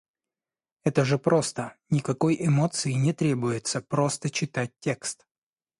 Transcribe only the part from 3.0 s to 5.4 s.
требуется, просто читать текст.